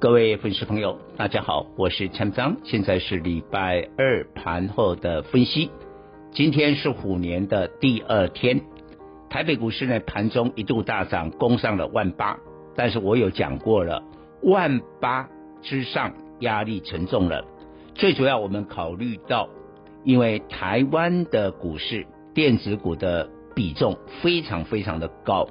[0.00, 5.70] 各位粉丝朋友，大家好，我是陈章，现在是礼拜二盘后的分析。
[6.32, 8.62] 今天是虎年的第二天，
[9.28, 12.38] 台北股市呢盘中一度大涨，攻上了万八，
[12.74, 14.02] 但是我有讲过了，
[14.42, 15.28] 万八
[15.60, 17.44] 之上压力沉重了。
[17.94, 19.50] 最主要我们考虑到，
[20.02, 23.28] 因为台湾的股市电子股的。
[23.52, 25.48] 比重非常非常的高，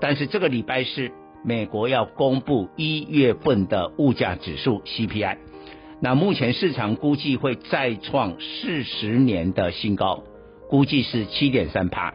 [0.00, 1.12] 但是这个礼拜是
[1.46, 5.36] 美国要公布一月份的物价指数 CPI，
[6.00, 10.24] 那目前市场估计会再创四十年的新高，
[10.68, 12.14] 估计是七点三趴。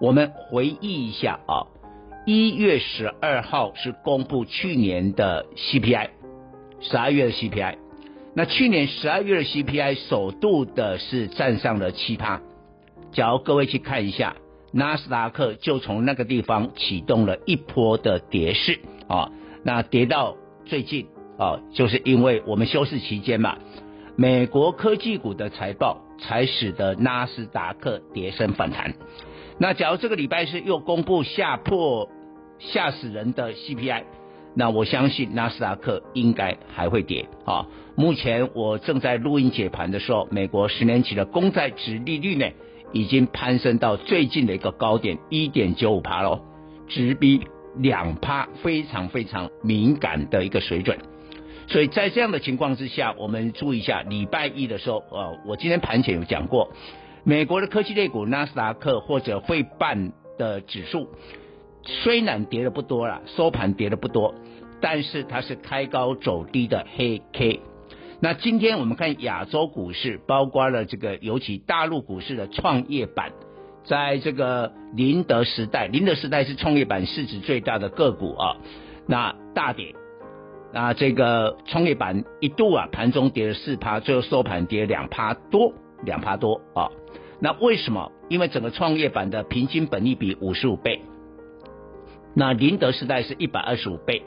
[0.00, 1.68] 我们回忆一下啊，
[2.26, 6.08] 一月十二号是公布去年的 CPI，
[6.80, 7.76] 十二月的 CPI，
[8.34, 12.40] 那去年十二月的 CPI 首度的是站上了七趴，
[13.12, 14.34] 假如各位去看一下。
[14.74, 19.30] 纳斯达克就从那个地方启动了一波的跌势啊，
[19.62, 21.06] 那跌到最近
[21.38, 23.56] 啊，就是因为我们休市期间嘛，
[24.16, 28.94] 美国科技股的财报才使得纳斯达克跌升反弹。
[29.58, 32.10] 那假如这个礼拜是又公布吓破
[32.58, 34.02] 吓死人的 CPI，
[34.56, 37.66] 那我相信纳斯达克应该还会跌啊。
[37.94, 42.48] 目前我正在录音解盘的时候，美国十年期的公债殖利率呢，
[42.94, 46.40] 已经攀升到最近的一个高点一点九五趴喽，
[46.88, 47.42] 直逼
[47.76, 50.96] 两趴，非常非常敏感的一个水准。
[51.66, 56.70] 所以在这样的情况之下，我们注意一下，礼拜一的时候，呃，我今天盘前有讲过，
[57.24, 61.08] 美国的科技类股纳斯达克或者费半的指数，
[61.82, 64.34] 虽然跌的不多了，收盘跌的不多，
[64.80, 67.60] 但是它是开高走低的黑 K。
[68.20, 73.32] 那今天我们看亚洲股市，包括了这个尤其大陆股市的创业板，
[73.84, 78.56] 在这个宁德时代，宁德时代是创业板市值最大的个股啊，
[79.06, 79.94] 那大跌，
[80.72, 86.90] 那这个创业板一度啊盘中跌了四趴，最后收盘跌两趴多，两趴多啊，
[87.40, 88.10] 那为什么？
[88.30, 91.02] 因为整个创业板的平均本益比五十五倍，
[92.34, 94.22] 那宁德时代是一百二十五倍。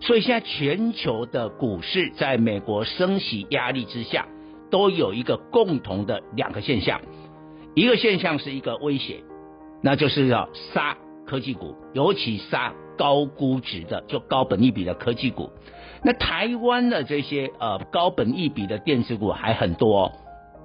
[0.00, 4.26] 所以现在全球的股市在美国升息压力之下，
[4.70, 7.00] 都有一个共同的两个现象，
[7.74, 9.22] 一个现象是一个威胁，
[9.82, 15.50] 那就是要杀科技股，尤其杀高估值的，就高本益比的科技股。
[16.04, 20.12] 那台湾的这些呃高本益比的电子股还很多哦，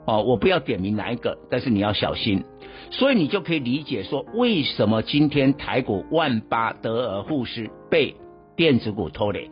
[0.05, 2.43] 哦，我不要点名哪一个，但是你要小心。
[2.91, 8.15] 所以你就可以理解说，为什么今天台股万八得而复失被。
[8.55, 9.49] 电子股拖累，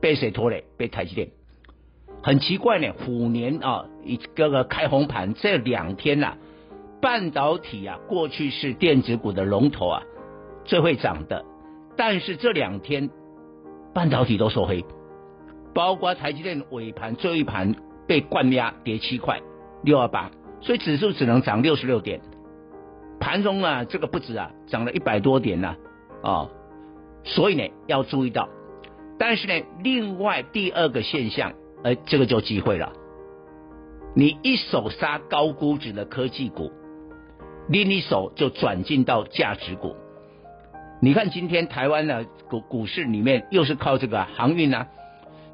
[0.00, 0.64] 被谁拖累？
[0.76, 1.28] 被台积电。
[2.22, 6.38] 很奇怪呢，虎年啊，一个个开红盘，这两天呐、啊，
[7.02, 10.02] 半导体啊，过去是电子股的龙头啊，
[10.64, 11.44] 最会涨的。
[11.96, 13.10] 但是这两天，
[13.92, 14.84] 半导体都收黑，
[15.74, 17.74] 包括台积电尾盘最后一盘
[18.06, 19.42] 被灌压，跌七块，
[19.82, 20.30] 六二八，
[20.62, 22.22] 所以指数只能涨六十六点。
[23.20, 25.76] 盘中啊，这个不止啊，涨了一百多点呐，
[26.22, 26.48] 啊。
[27.24, 28.50] 所以呢，要注意到，
[29.18, 32.92] 但是呢，另外第二个现象，呃，这个就机会了。
[34.14, 36.70] 你一手杀高估值的科技股，
[37.68, 39.96] 另一手就转进到价值股。
[41.00, 44.88] 你看今天台湾的股股市里面，又是靠这个航运啊。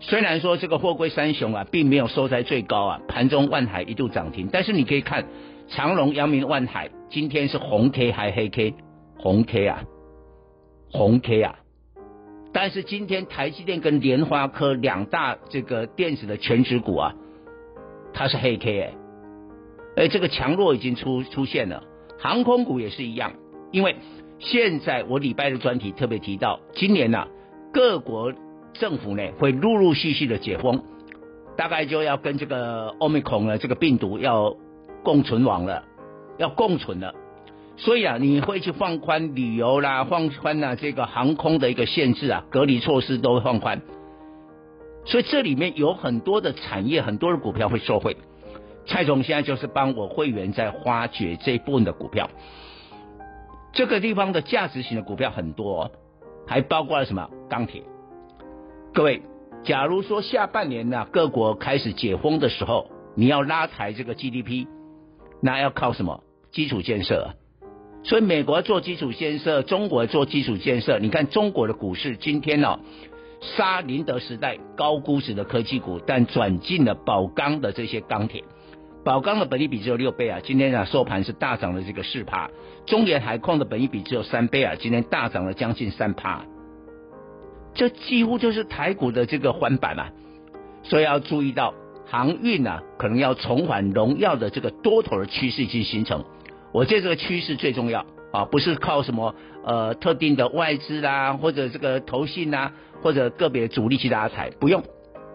[0.00, 5.26] 虽然说这个货柜三雄啊，并没有收在最高啊，盘中万海一度涨停，但是你可以看
[5.68, 8.74] 长荣、阳明、万海，今天是红 K 还黑 K，
[9.16, 9.84] 红 K 啊。
[10.92, 11.59] 红 K 啊，
[12.52, 17.14] 但是今天台积电跟联发科两大这个电子的全值股啊，
[18.12, 18.94] 它是黑 K 哎，
[19.96, 21.84] 哎，这个强弱已经出出现了。
[22.18, 23.32] 航空股也是一样，
[23.70, 23.96] 因为
[24.38, 27.28] 现在我礼拜的专题特别提到，今年呐、啊，
[27.72, 28.32] 各国
[28.74, 30.82] 政府呢会陆陆续续的解封，
[31.56, 34.56] 大概就要跟这个欧米孔的这个病毒要
[35.04, 35.84] 共存亡了，
[36.36, 37.14] 要共存了。
[37.80, 43.80] 所以啊，你会去放宽旅游啦，放宽啊这个航空的一个限制啊，隔离措施都会放宽。
[45.06, 48.18] 所以这里面有很多的产业，很多的股票会受惠。
[48.86, 52.28] 蔡总现在就是帮我会员在挖掘这一部分的股票。
[53.72, 55.90] 这个地方的价值型的股票很多，
[56.46, 57.82] 还包括了什么钢铁。
[58.92, 59.22] 各位，
[59.64, 64.66] 假如说下半年呢，各国开始解封的时候，你要拉抬这个 GDP，
[65.40, 66.22] 那要靠什么？
[66.52, 67.36] 基础建设。
[68.02, 70.98] 所以美国做基础建设，中国做基础建设。
[70.98, 72.80] 你看中国的股市今天呢，
[73.40, 78.42] 杀宁德时代高估值的科技股，但转进了宝钢的这些钢铁。
[79.04, 82.50] 宝钢的本益比只有六倍啊，今天啊收盘是大涨了这个四趴。
[82.86, 86.44] 中远海矿的本益比只有三倍啊，今天大涨了将近三趴。
[87.74, 90.12] 这几乎就是台股的这个翻版啊，
[90.82, 91.74] 所以要注意到
[92.06, 96.24] 航运啊，可能要重返荣耀的这个多头的趋势去形成。
[96.72, 99.34] 我这个趋势最重要啊，不是靠什么
[99.64, 102.72] 呃特定的外资啦，或者这个投信啊，
[103.02, 104.82] 或者个别主力去拉抬，不用。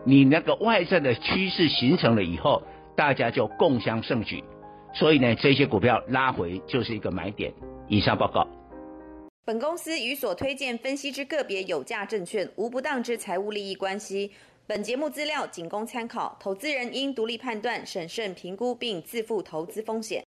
[0.05, 2.63] 你那个外在的趋势形成了以后，
[2.95, 4.43] 大家就共襄盛举。
[4.93, 7.51] 所以呢，这些股票拉回就是一个买点。
[7.87, 8.47] 以上报告。
[9.43, 14.31] 本公司与所推荐分析之个别有价证券无不当之财务利益关系。
[14.65, 20.23] 本节目资料仅供参考，投资人应独立判断、审慎评估并自负投资风险。